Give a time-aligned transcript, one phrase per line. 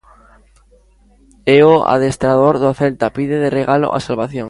[1.55, 4.39] E o adestrador do Celta pide de regalo a salvación.